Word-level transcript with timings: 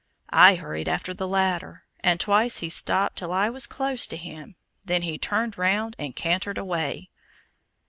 I 0.33 0.55
hurried 0.55 0.87
after 0.89 1.13
the 1.13 1.27
latter, 1.27 1.83
and 1.99 2.19
twice 2.19 2.57
he 2.57 2.69
stopped 2.69 3.17
till 3.19 3.31
I 3.31 3.51
was 3.51 3.67
close 3.67 4.07
to 4.07 4.17
him, 4.17 4.55
then 4.83 5.03
turned 5.19 5.59
round 5.59 5.95
and 5.99 6.15
cantered 6.15 6.57
away. 6.57 7.11